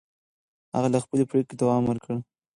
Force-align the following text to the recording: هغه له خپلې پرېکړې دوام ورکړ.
هغه 0.75 0.87
له 0.93 0.99
خپلې 1.03 1.23
پرېکړې 1.31 1.55
دوام 1.57 1.83
ورکړ. 1.87 2.15